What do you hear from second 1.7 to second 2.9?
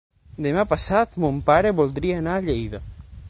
voldria anar a Lleida.